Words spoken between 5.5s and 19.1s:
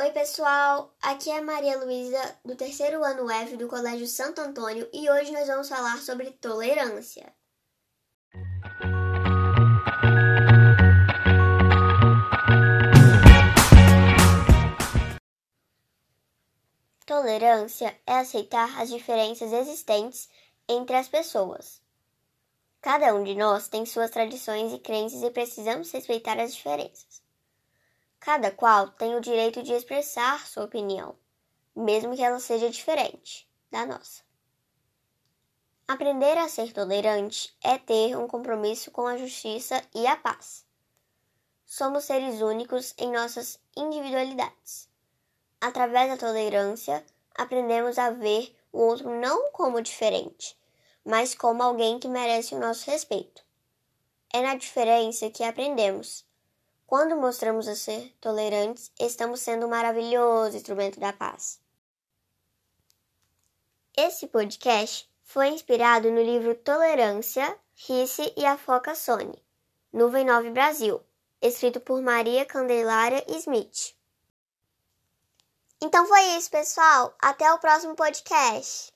falar sobre tolerância. Tolerância é aceitar as